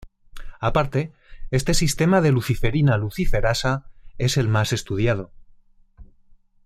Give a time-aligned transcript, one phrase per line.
[0.59, 1.13] Aparte
[1.51, 3.85] este sistema de luciferina-luciferasa
[4.17, 5.31] es el más estudiado.